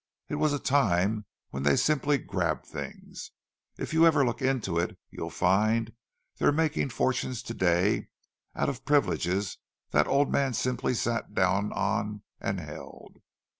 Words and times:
It 0.29 0.37
was 0.37 0.51
a 0.51 0.57
time 0.57 1.27
when 1.51 1.61
they 1.61 1.75
simply 1.75 2.17
grabbed 2.17 2.65
things—if 2.65 3.93
you 3.93 4.07
ever 4.07 4.25
look 4.25 4.41
into 4.41 4.79
it, 4.79 4.97
you'll 5.11 5.29
find 5.29 5.93
they're 6.37 6.51
making 6.51 6.89
fortunes 6.89 7.43
to 7.43 7.53
day 7.53 8.07
out 8.55 8.67
of 8.67 8.83
privileges 8.83 9.59
that 9.91 10.05
the 10.05 10.09
old 10.09 10.31
man 10.31 10.55
simply 10.55 10.95
sat 10.95 11.35
down 11.35 11.71
on 11.73 12.23
and 12.39 12.59
held. 12.59 13.19